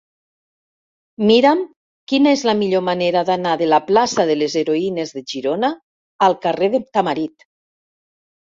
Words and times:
Mira'm 1.31 1.59
quina 2.13 2.31
és 2.37 2.45
la 2.49 2.55
millor 2.61 2.83
manera 2.87 3.23
d'anar 3.27 3.51
de 3.63 3.67
la 3.73 3.81
plaça 3.91 4.25
de 4.31 4.39
les 4.43 4.57
Heroïnes 4.63 5.15
de 5.19 5.23
Girona 5.35 5.71
al 6.29 6.39
carrer 6.49 6.73
de 6.79 6.81
Tamarit. 6.97 7.51